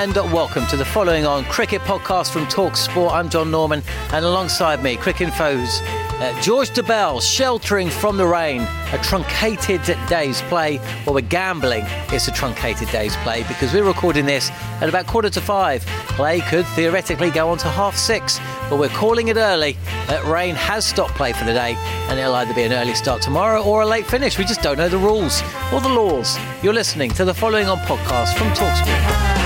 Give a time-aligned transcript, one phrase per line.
[0.00, 3.12] And welcome to the following on cricket podcast from Talk Sport.
[3.12, 3.82] I'm John Norman,
[4.14, 5.82] and alongside me, Cricinfo's
[6.22, 8.62] uh, George Dobell, sheltering from the rain.
[8.92, 10.78] A truncated day's play.
[11.04, 15.28] Well, we're gambling it's a truncated day's play because we're recording this at about quarter
[15.28, 15.84] to five.
[16.16, 18.40] Play could theoretically go on to half six,
[18.70, 19.76] but we're calling it early.
[20.08, 21.74] Uh, rain has stopped play for the day,
[22.08, 24.38] and it'll either be an early start tomorrow or a late finish.
[24.38, 25.42] We just don't know the rules
[25.74, 26.38] or the laws.
[26.62, 29.39] You're listening to the following on podcast from Talksport.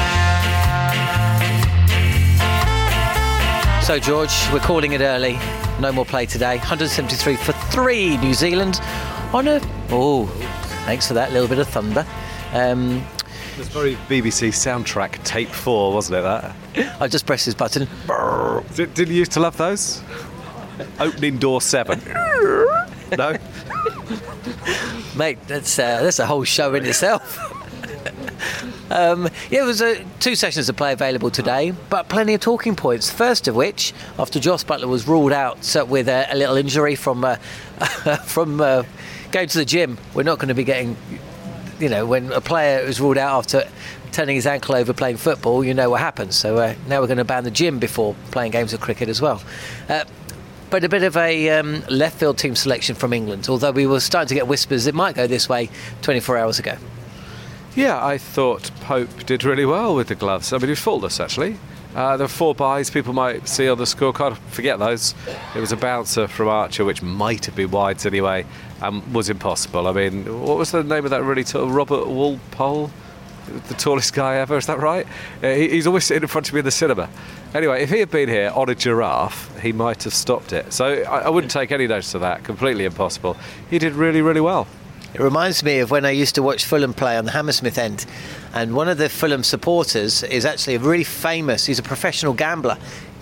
[3.84, 5.38] So, George, we're calling it early.
[5.78, 6.56] No more play today.
[6.56, 8.80] 173 for three, New Zealand.
[9.34, 9.60] On a.
[9.90, 10.24] Oh,
[10.86, 12.06] thanks for that little bit of thunder.
[12.54, 13.06] Um,
[13.52, 16.22] it was very BBC soundtrack tape four, wasn't it?
[16.22, 16.56] That
[16.98, 17.86] I just pressed this button.
[18.74, 20.02] Did, did you used to love those?
[20.98, 22.00] Opening door seven.
[23.18, 23.36] no,
[25.14, 27.38] mate, that's uh, that's a whole show in itself.
[28.90, 32.76] Um, yeah, there was uh, two sessions of play available today, but plenty of talking
[32.76, 33.10] points.
[33.10, 36.94] First of which, after Jos Buttler was ruled out uh, with a, a, little injury
[36.94, 37.36] from uh,
[38.24, 38.84] from uh,
[39.32, 40.96] going to the gym, we're not going to be getting,
[41.80, 43.68] you know, when a player is ruled out after
[44.12, 46.36] turning his ankle over playing football, you know what happens.
[46.36, 49.20] So uh, now we're going to ban the gym before playing games of cricket as
[49.20, 49.42] well
[49.88, 50.04] uh,
[50.74, 54.00] but a bit of a um, left field team selection from England, although we were
[54.00, 55.70] starting to get whispers it might go this way
[56.02, 56.76] 24 hours ago.
[57.76, 60.52] Yeah, I thought Pope did really well with the gloves.
[60.52, 61.56] I mean, he was faultless actually.
[61.94, 64.36] Uh, there were four byes people might see on the scorecard.
[64.50, 65.14] Forget those.
[65.56, 68.46] It was a bouncer from Archer, which might have been wides anyway,
[68.80, 69.86] and was impossible.
[69.86, 72.90] I mean, what was the name of that really tall Robert Walpole?
[73.68, 75.06] The tallest guy ever, is that right?
[75.42, 77.08] Uh, he, he's always sitting in front of me in the cinema.
[77.54, 80.72] Anyway, if he had been here on a giraffe, he might have stopped it.
[80.72, 82.42] So I, I wouldn't take any notice of that.
[82.42, 83.36] Completely impossible.
[83.68, 84.66] He did really, really well.
[85.14, 88.04] It reminds me of when I used to watch Fulham play on the Hammersmith end,
[88.52, 91.66] and one of the Fulham supporters is actually a really famous.
[91.66, 92.76] He's a professional gambler.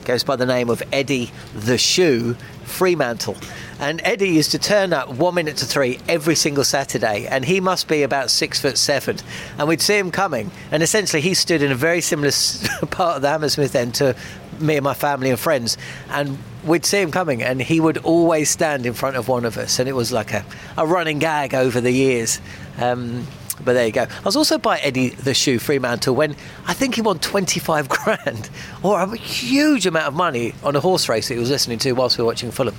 [0.07, 3.37] Goes by the name of Eddie the Shoe Freemantle.
[3.79, 7.61] And Eddie used to turn up one minute to three every single Saturday, and he
[7.61, 9.19] must be about six foot seven.
[9.59, 12.31] And we'd see him coming, and essentially he stood in a very similar
[12.91, 14.17] part of the Hammersmith end to
[14.61, 15.77] me and my family and friends.
[16.09, 19.57] And we'd see him coming, and he would always stand in front of one of
[19.57, 20.45] us, and it was like a,
[20.77, 22.41] a running gag over the years.
[22.79, 23.27] Um,
[23.65, 24.03] but there you go.
[24.03, 26.37] I was also by Eddie the Shoe Freemantle when
[26.67, 28.51] I think he won 25 grand
[28.83, 31.93] or a huge amount of money on a horse race that he was listening to
[31.93, 32.75] whilst we were watching Fulham.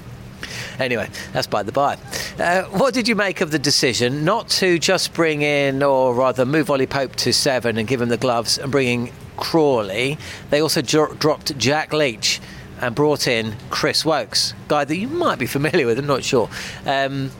[0.80, 1.98] Anyway, that's by the by.
[2.40, 6.46] Uh, what did you make of the decision not to just bring in, or rather
[6.46, 10.18] move Ollie Pope to seven and give him the gloves and bringing Crawley?
[10.50, 12.42] They also dro- dropped Jack Leach
[12.83, 16.50] and brought in Chris Woakes, guy that you might be familiar with, I'm not sure.
[16.85, 17.31] Um,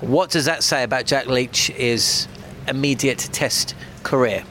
[0.00, 2.26] what does that say about Jack Leach's
[2.66, 4.42] immediate Test career?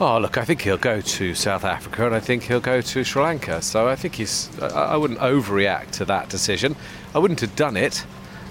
[0.00, 3.04] Oh, look, I think he'll go to South Africa and I think he'll go to
[3.04, 3.60] Sri Lanka.
[3.60, 4.48] So I think he's.
[4.58, 6.74] I, I wouldn't overreact to that decision.
[7.14, 8.06] I wouldn't have done it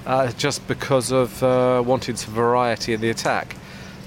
[0.06, 3.56] uh, just because of uh, wanting some variety in the attack.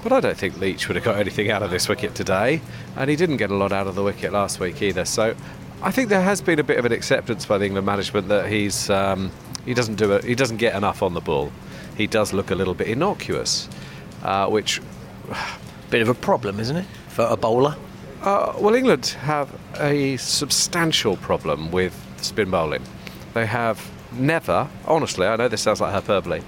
[0.01, 2.61] But I don't think Leach would have got anything out of this wicket today,
[2.95, 5.03] and he didn't get a lot out of the wicket last week either.
[5.03, 5.35] So
[5.83, 8.47] I think there has been a bit of an acceptance by the England management that
[8.49, 9.31] he's um,
[9.65, 10.23] he doesn't do it.
[10.23, 11.51] He doesn't get enough on the ball.
[11.95, 13.69] He does look a little bit innocuous,
[14.23, 14.81] uh, which
[15.89, 17.75] Bit of a problem, isn't it, for a bowler?
[18.21, 22.81] Uh, well, England have a substantial problem with spin bowling.
[23.33, 26.41] They have never, honestly, I know this sounds like hyperbole,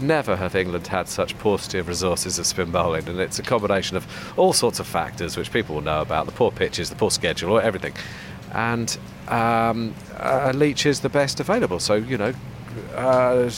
[0.00, 3.96] never have England had such paucity of resources of spin bowling, and it's a combination
[3.96, 4.06] of
[4.36, 7.52] all sorts of factors which people will know about the poor pitches, the poor schedule,
[7.52, 7.94] or everything.
[8.52, 8.96] And
[9.28, 12.34] um, uh, Leach is the best available, so you know,
[12.94, 13.50] uh,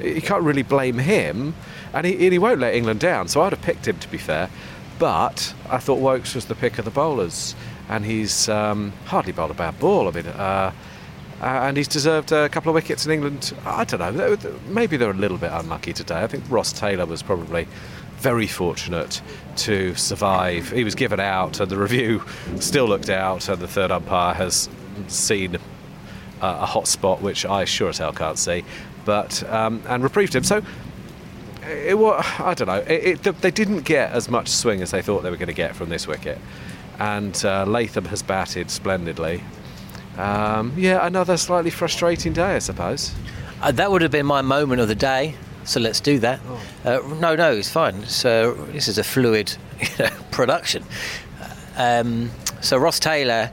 [0.00, 1.54] you can't really blame him,
[1.92, 3.28] and he, and he won't let England down.
[3.28, 4.50] So I'd have picked him to be fair,
[4.98, 7.54] but I thought Woakes was the pick of the bowlers,
[7.88, 10.08] and he's um, hardly bowled a bad ball.
[10.08, 10.26] I mean.
[10.26, 10.72] Uh,
[11.40, 13.54] uh, and he's deserved a couple of wickets in England.
[13.64, 14.36] I don't know.
[14.66, 16.20] Maybe they're a little bit unlucky today.
[16.24, 17.68] I think Ross Taylor was probably
[18.18, 19.20] very fortunate
[19.56, 20.70] to survive.
[20.70, 22.22] He was given out, and the review
[22.60, 24.68] still looked out, and the third umpire has
[25.06, 25.58] seen uh,
[26.40, 28.64] a hot spot, which I sure as hell can't see,
[29.04, 30.44] but um, and reprieved him.
[30.44, 30.62] So.
[31.70, 31.96] It,
[32.40, 32.82] I don't know.
[32.86, 35.52] It, it, they didn't get as much swing as they thought they were going to
[35.52, 36.38] get from this wicket,
[36.98, 39.42] and uh, Latham has batted splendidly.
[40.16, 43.12] Um, yeah, another slightly frustrating day, I suppose.
[43.60, 45.34] Uh, that would have been my moment of the day.
[45.68, 46.40] So let's do that.
[46.48, 46.60] Oh.
[46.84, 48.06] Uh, no, no, it's fine.
[48.06, 50.82] So this is a fluid you know, production.
[51.76, 52.30] Um,
[52.62, 53.50] so Ross Taylor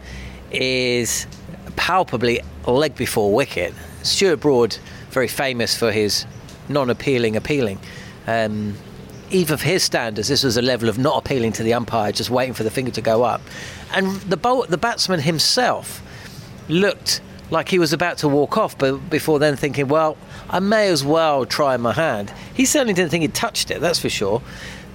[0.49, 1.27] is
[1.75, 3.73] palpably leg before wicket.
[4.03, 4.77] Stuart Broad,
[5.09, 6.25] very famous for his
[6.69, 7.79] non-appealing appealing.
[8.27, 8.75] Um,
[9.29, 12.29] even of his standards, this was a level of not appealing to the umpire, just
[12.29, 13.41] waiting for the finger to go up.
[13.93, 16.01] And the, bowl, the batsman himself
[16.69, 17.19] looked
[17.51, 20.17] like he was about to walk off, but before then thinking, well,
[20.49, 22.33] I may as well try my hand.
[22.53, 24.41] He certainly didn't think he'd touched it, that's for sure.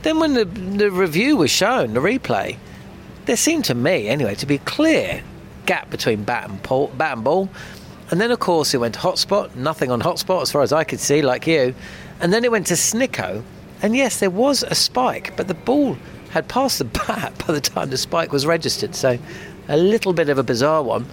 [0.03, 2.57] Then when the, the review was shown, the replay,
[3.27, 5.23] there seemed to me, anyway, to be a clear
[5.67, 6.63] gap between bat and,
[6.99, 7.49] bat and ball.
[8.11, 10.85] And then, of course, it went to hotspot, nothing on hotspot as far as I
[10.85, 11.75] could see, like you.
[12.21, 13.43] And then it went to Snicko,
[13.83, 15.97] and yes, there was a spike, but the ball
[16.31, 18.95] had passed the bat by the time the spike was registered.
[18.95, 19.19] So
[19.69, 21.07] a little bit of a bizarre one.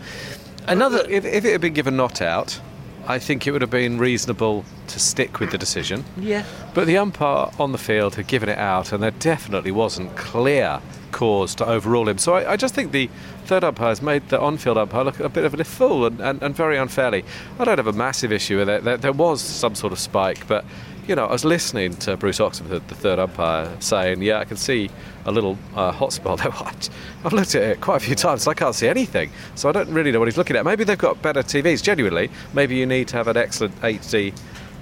[0.68, 2.60] Another, if, if it had been given not out,
[3.08, 6.04] I think it would have been reasonable to stick with the decision.
[6.18, 6.46] Yeah.
[6.74, 10.82] But the umpire on the field had given it out, and there definitely wasn't clear
[11.14, 12.18] cause to overrule him.
[12.18, 13.10] So I, I just think the
[13.46, 16.44] third umpire has made the on-field umpire look a bit of a fool and, and,
[16.44, 17.24] and very unfairly.
[17.58, 18.84] I don't have a massive issue with it.
[18.84, 20.66] There, there was some sort of spike, but
[21.08, 24.58] you know, I was listening to Bruce Oxenford, the third umpire, saying, "Yeah, I can
[24.58, 24.90] see
[25.26, 28.54] a little uh, hot spot there." I've looked at it quite a few times, I
[28.54, 29.32] can't see anything.
[29.56, 30.66] So I don't really know what he's looking at.
[30.66, 31.82] Maybe they've got better TVs.
[31.82, 34.34] Genuinely, maybe you need to have an excellent HD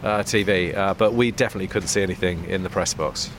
[0.04, 3.30] uh, TV, uh, but we definitely couldn't see anything in the press box.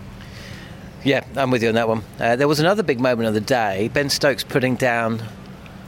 [1.05, 2.03] Yeah, I'm with you on that one.
[2.19, 3.91] Uh, there was another big moment of the day.
[3.93, 5.23] Ben Stokes putting down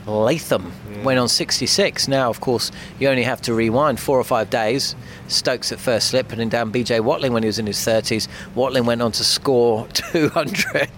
[0.08, 1.02] Latham yeah.
[1.04, 2.08] went on 66.
[2.08, 4.96] Now, of course, you only have to rewind four or five days.
[5.28, 8.26] Stokes at first slip, putting down BJ Watling when he was in his 30s.
[8.54, 10.90] Watling went on to score 200,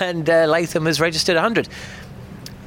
[0.00, 1.68] and uh, Latham has registered 100.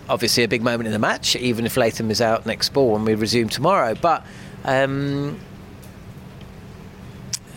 [0.10, 3.06] Obviously, a big moment in the match, even if Latham is out next ball when
[3.06, 3.96] we resume tomorrow.
[3.96, 4.26] But
[4.64, 5.40] um,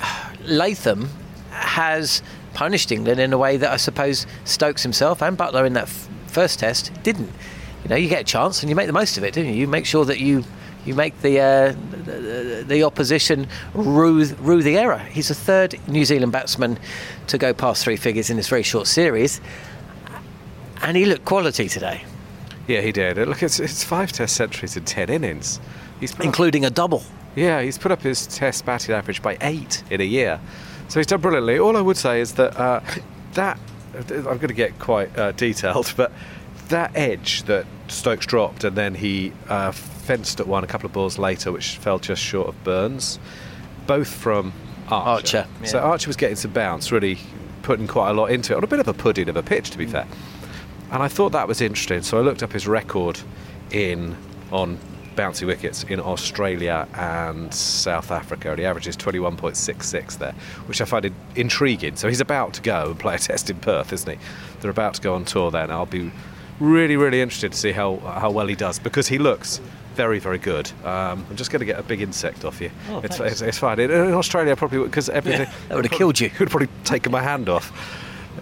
[0.44, 1.10] Latham
[1.50, 2.22] has
[2.54, 6.08] punished England in a way that I suppose Stokes himself and Buttler in that f-
[6.28, 7.30] first test didn't
[7.86, 9.52] you know, you get a chance and you make the most of it, don't you?
[9.52, 10.42] You make sure that you
[10.84, 14.98] you make the uh, the, the, opposition rue, rue the error.
[14.98, 16.80] He's the third New Zealand batsman
[17.28, 19.40] to go past three figures in this very short series,
[20.82, 22.04] and he looked quality today.
[22.66, 23.18] Yeah, he did.
[23.18, 25.60] Look, it's, it's five Test centuries in ten innings,
[26.00, 27.04] he's including a double.
[27.36, 30.40] Yeah, he's put up his Test batting average by eight in a year,
[30.88, 31.60] so he's done brilliantly.
[31.60, 32.80] All I would say is that uh,
[33.34, 33.60] that
[34.08, 36.10] I'm going to get quite uh, detailed, but
[36.68, 40.92] that edge that Stokes dropped and then he uh, fenced at one a couple of
[40.92, 43.18] balls later, which fell just short of Burns,
[43.86, 44.52] both from
[44.88, 45.38] Archer.
[45.38, 45.66] Archer yeah.
[45.66, 47.18] So Archer was getting some bounce, really
[47.62, 49.70] putting quite a lot into it on a bit of a pudding of a pitch,
[49.70, 49.92] to be mm.
[49.92, 50.06] fair.
[50.92, 53.18] And I thought that was interesting, so I looked up his record
[53.72, 54.16] in
[54.52, 54.78] on
[55.16, 60.34] bouncy wickets in Australia and South Africa, and he averages 21.66 there,
[60.66, 61.96] which I find intriguing.
[61.96, 64.24] So he's about to go and play a test in Perth, isn't he?
[64.60, 65.70] They're about to go on tour then.
[65.70, 66.12] I'll be
[66.60, 69.60] really, really interested to see how, how well he does because he looks
[69.94, 70.70] very, very good.
[70.84, 72.70] Um, I'm just going to get a big insect off you.
[72.90, 73.80] Oh, it's, it's, it's, fine.
[73.80, 75.46] In, in Australia, probably because everything.
[75.46, 76.30] Yeah, that would have killed you.
[76.38, 77.72] Would probably taken my hand off.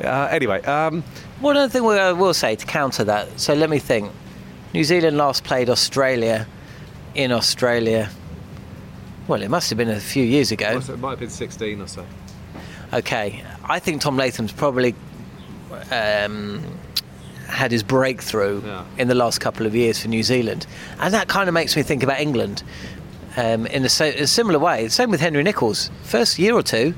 [0.01, 0.61] Uh, anyway.
[0.63, 1.05] Um,
[1.41, 3.39] One other thing I will say to counter that.
[3.39, 4.11] So let me think.
[4.73, 6.49] New Zealand last played Australia
[7.15, 8.11] in Australia.
[9.29, 10.79] Well, it must have been a few years ago.
[10.79, 12.05] It might have been 16 or so.
[12.93, 13.45] Okay.
[13.65, 14.97] I think Tom Latham's probably
[15.93, 16.65] um,
[17.55, 18.85] had his breakthrough Yeah.
[18.99, 20.67] in the last couple of years for New Zealand,
[21.01, 22.63] and that kind of makes me think about England
[23.37, 24.89] um, in a, a similar way.
[24.89, 25.91] Same with Henry Nicholls.
[26.03, 26.95] First year or two,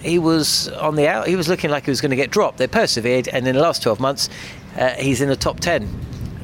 [0.00, 1.26] he was on the out.
[1.28, 2.58] He was looking like he was going to get dropped.
[2.58, 4.28] They persevered, and in the last 12 months,
[4.76, 5.88] uh, he's in the top 10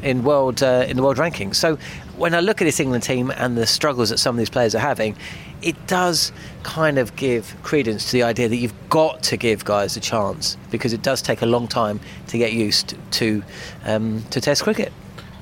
[0.02, 1.56] in world uh, in the world rankings.
[1.56, 1.78] So
[2.16, 4.74] when I look at this England team and the struggles that some of these players
[4.74, 5.16] are having,
[5.62, 9.96] it does kind of give credence to the idea that you've got to give guys
[9.96, 13.42] a chance because it does take a long time to get used to
[13.84, 14.92] um, to Test cricket.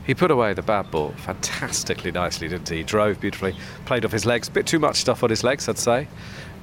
[0.07, 2.77] He put away the bad ball fantastically nicely, didn't he?
[2.77, 4.49] He drove beautifully, played off his legs.
[4.49, 6.07] Bit too much stuff on his legs, I'd say.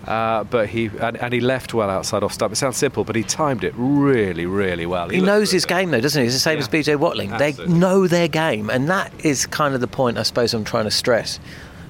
[0.08, 2.52] Uh, but he and, and he left well outside off stump.
[2.52, 5.08] It sounds simple, but he timed it really, really well.
[5.10, 6.26] He looked knows his game though, doesn't he?
[6.26, 6.64] It's the same Yeah.
[6.64, 7.30] as BJ Watling.
[7.38, 10.86] They know their game, and that is kind of the point I suppose I'm trying
[10.86, 11.40] to stress.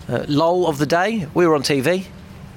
[0.08, 2.06] Uh, lol of the day, we were on TV.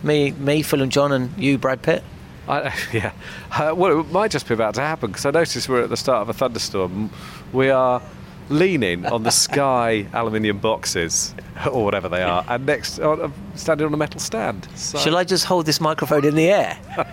[0.03, 2.03] Me, me, Phil and John, and you, Brad Pitt.
[2.49, 3.13] I, yeah.
[3.51, 5.97] Uh, well, it might just be about to happen because I noticed we're at the
[5.97, 7.11] start of a thunderstorm.
[7.53, 8.03] We are
[8.49, 11.35] leaning on the Sky aluminium boxes
[11.71, 14.69] or whatever they are, and next uh, standing on a metal stand.
[14.75, 16.79] So, Shall I just hold this microphone in the air?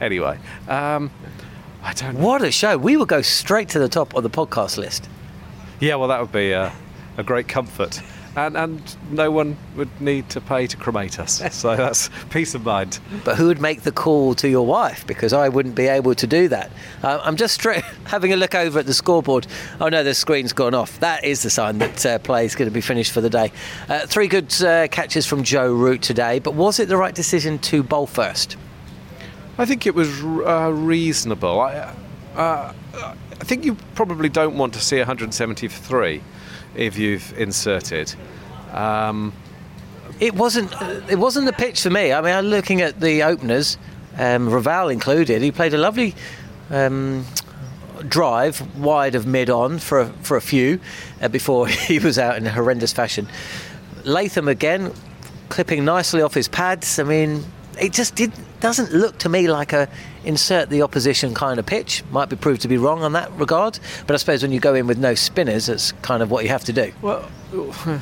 [0.00, 1.10] Anyway, um,
[1.82, 2.14] I don't.
[2.14, 2.24] Know.
[2.24, 2.78] What a show!
[2.78, 5.08] We will go straight to the top of the podcast list.
[5.80, 6.70] Yeah, well, that would be uh,
[7.16, 8.00] a great comfort.
[8.38, 11.42] And, and no one would need to pay to cremate us.
[11.58, 13.00] So that's peace of mind.
[13.24, 15.04] But who would make the call to your wife?
[15.06, 16.70] Because I wouldn't be able to do that.
[17.02, 17.60] Uh, I'm just
[18.04, 19.48] having a look over at the scoreboard.
[19.80, 21.00] Oh no, the screen's gone off.
[21.00, 23.50] That is the sign that uh, play is going to be finished for the day.
[23.88, 26.38] Uh, three good uh, catches from Joe Root today.
[26.38, 28.56] But was it the right decision to bowl first?
[29.56, 31.60] I think it was uh, reasonable.
[31.60, 31.92] I,
[32.36, 36.22] uh, I think you probably don't want to see 173
[36.78, 38.14] if you've inserted.
[38.72, 39.32] Um,
[40.20, 40.72] It wasn't.
[40.82, 42.12] Uh, it wasn't the pitch for me.
[42.12, 43.78] I mean, I'm looking at the openers,
[44.16, 45.42] um, Raval included.
[45.42, 46.14] He played a lovely
[46.70, 47.24] um,
[48.08, 50.80] drive wide of mid on for a, for a few
[51.22, 53.28] uh, before he was out in a horrendous fashion.
[54.04, 54.92] Latham again,
[55.50, 56.98] clipping nicely off his pads.
[56.98, 57.44] I mean,
[57.80, 59.88] it just did doesn't look to me like a
[60.24, 62.02] insert the opposition kind of pitch.
[62.10, 64.74] Might be proved to be wrong on that regard, but I suppose when you go
[64.74, 66.92] in with no spinners, that's kind of what you have to do.
[67.02, 67.28] well,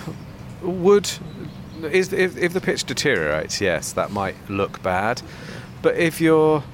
[0.62, 1.10] would
[1.84, 5.22] is if, if the pitch deteriorates, yes, that might look bad.
[5.82, 6.64] But if you're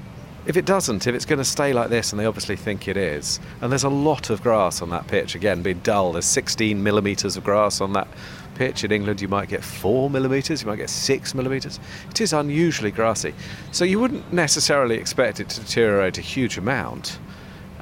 [0.47, 2.97] if it doesn't, if it's going to stay like this, and they obviously think it
[2.97, 6.83] is, and there's a lot of grass on that pitch, again, being dull, there's 16
[6.83, 8.09] millimetres of grass on that
[8.55, 8.85] pitch.
[8.85, 11.81] In England, you might get 4 millimetres, you might get 6 millimetres.
[12.11, 13.35] It is unusually grassy.
[13.71, 17.19] So you wouldn't necessarily expect it to deteriorate a huge amount.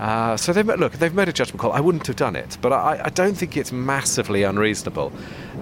[0.00, 1.72] Uh, so they've look, they've made a judgment call.
[1.72, 5.12] I wouldn't have done it, but I, I don't think it's massively unreasonable.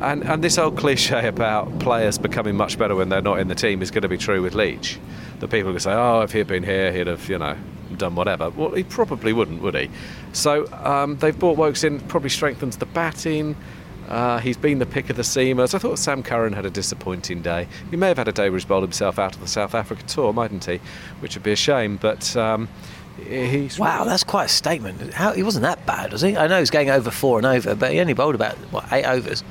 [0.00, 3.56] And and this old cliche about players becoming much better when they're not in the
[3.56, 5.00] team is going to be true with Leach.
[5.40, 7.56] The people who say, oh, if he'd been here, he'd have, you know,
[7.96, 8.50] done whatever.
[8.50, 9.90] Well, he probably wouldn't, would he?
[10.32, 13.56] So um, they've brought Woakes in, probably strengthens the batting.
[14.08, 15.74] Uh, he's been the pick of the seamers.
[15.74, 17.68] I thought Sam Curran had a disappointing day.
[17.90, 20.02] He may have had a day where he's bowled himself out of the South Africa
[20.04, 20.80] tour, mightn't he?
[21.20, 22.34] Which would be a shame, but.
[22.36, 22.68] Um,
[23.26, 25.12] He's Wow, that's quite a statement.
[25.12, 26.36] How, he wasn't that bad, was he?
[26.36, 29.04] I know he's going over four and over, but he only bowled about what eight
[29.04, 29.42] overs.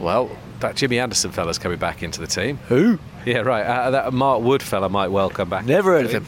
[0.00, 2.56] Well, that Jimmy Anderson fella's coming back into the team.
[2.68, 2.98] Who?
[3.24, 3.64] Yeah, right.
[3.64, 5.64] Uh, that Mark Wood fella might well come back.
[5.64, 6.26] Never heard of team.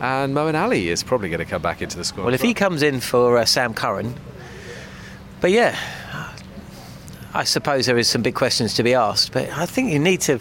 [0.00, 2.24] And Moeen Ali is probably going to come back into the squad.
[2.24, 4.14] Well, if he comes in for uh, Sam Curran,
[5.40, 5.78] but yeah,
[7.36, 9.32] I suppose there is some big questions to be asked.
[9.32, 10.40] But I think you need to,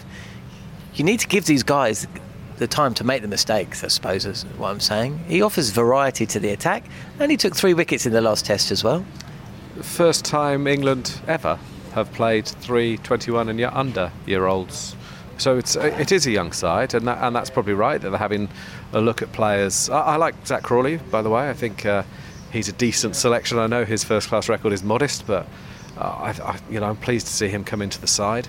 [0.94, 2.08] you need to give these guys
[2.56, 3.84] the time to make the mistakes.
[3.84, 5.20] I suppose is what I'm saying.
[5.28, 6.86] He offers variety to the attack,
[7.20, 9.06] and he took three wickets in the last test as well.
[9.82, 11.60] first time England ever
[11.94, 14.96] have played three 21 and under year olds.
[15.38, 18.18] So it's it is a young side, and that, and that's probably right that they're
[18.18, 18.48] having
[18.94, 19.90] a look at players.
[19.90, 21.50] I, I like Zak Crawley, by the way.
[21.50, 22.04] I think uh,
[22.54, 23.60] he's a decent selection.
[23.60, 25.46] I know his first class record is modest, but
[25.98, 28.48] I, I, you know I'm pleased to see him come into the side.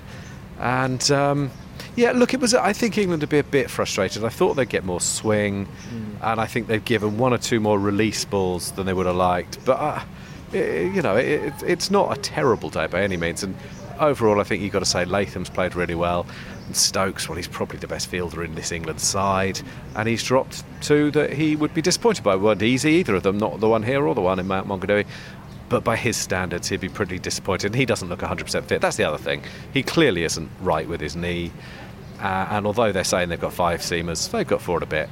[0.59, 1.51] And um,
[1.97, 2.55] yeah, look, it was.
[2.55, 4.25] I think England would be a bit frustrated.
[4.25, 5.69] I thought they'd get more swing,
[6.23, 9.17] and I think they've given one or two more release balls than they would have
[9.17, 9.65] liked.
[9.65, 10.01] But uh,
[10.53, 13.43] i you know, it, it, it's not a terrible day by any means.
[13.43, 13.57] And
[13.99, 16.27] overall, I think you've got to say Latham's played really well.
[16.67, 19.61] And Stokes, well, he's probably the best fielder in this England side,
[19.95, 22.37] and he's dropped two that he would be disappointed by.
[22.37, 25.07] weren't easy either of them, not the one here or the one in Mount Maunganui.
[25.69, 27.67] But by his standards, he'd be pretty disappointed.
[27.67, 28.81] And he doesn't look 100% fit.
[28.81, 29.43] That's the other thing.
[29.73, 31.51] He clearly isn't right with his knee.
[32.21, 35.11] Uh, and although they're saying they've got five seamers, they've got four and a bit.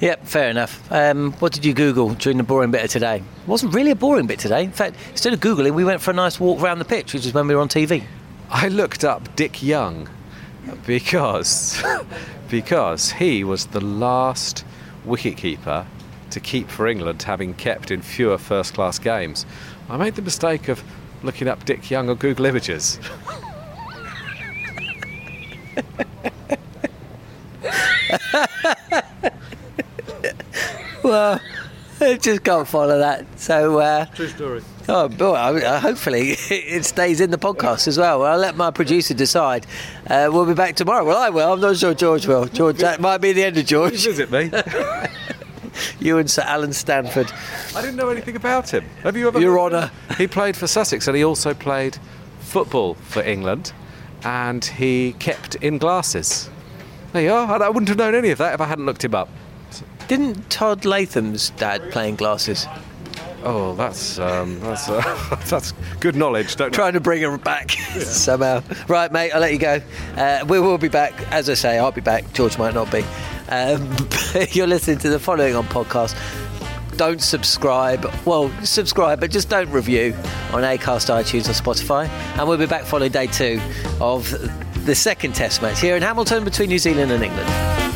[0.00, 0.92] Yep, fair enough.
[0.92, 3.16] Um, what did you Google during the boring bit of today?
[3.16, 4.64] It wasn't really a boring bit today.
[4.64, 7.24] In fact, instead of Googling, we went for a nice walk around the pitch, which
[7.24, 8.04] is when we were on TV.
[8.50, 10.08] I looked up Dick Young
[10.86, 11.82] because
[12.50, 14.64] because he was the last
[15.06, 15.86] wicketkeeper
[16.36, 19.46] to keep for England, having kept in fewer first class games.
[19.88, 20.84] I made the mistake of
[21.22, 23.00] looking up Dick Young on Google Images.
[31.02, 31.40] well,
[32.00, 33.26] I just can't follow that.
[33.38, 34.62] So, uh, True story.
[34.88, 38.22] oh, boy, I- hopefully it stays in the podcast as well.
[38.24, 39.66] I'll let my producer decide.
[40.06, 41.04] Uh, we'll be back tomorrow.
[41.04, 41.52] Well, I will.
[41.52, 42.46] I'm not sure George will.
[42.46, 44.04] George, that might be the end of George.
[44.04, 44.50] Visit me.
[46.06, 47.32] You and Sir Allen Stanford.
[47.74, 48.84] I didn't know anything about him.
[49.02, 49.40] Have you ever?
[49.40, 49.90] Your Honour.
[50.16, 51.98] He played for Sussex and he also played
[52.38, 53.72] football for England,
[54.22, 56.48] and he kept in glasses.
[57.12, 57.60] There you are.
[57.60, 59.28] I wouldn't have known any of that if I hadn't looked him up.
[60.06, 62.68] Didn't Todd Latham's dad play in glasses?
[63.42, 66.54] Oh, that's um, that's uh, that's good knowledge.
[66.54, 68.62] Don't Trying to bring her back somehow.
[68.86, 69.80] Right, mate, I'll let you go.
[70.16, 71.14] Uh, we will be back.
[71.32, 72.32] As I say, I'll be back.
[72.32, 73.04] George might not be.
[73.48, 73.96] Um,
[74.50, 76.16] you're listening to the following on podcast.
[76.96, 78.10] Don't subscribe.
[78.24, 80.14] Well, subscribe, but just don't review
[80.52, 82.08] on Acast, iTunes, or Spotify.
[82.38, 83.60] And we'll be back following day two
[84.00, 84.30] of
[84.86, 87.95] the second Test match here in Hamilton between New Zealand and England.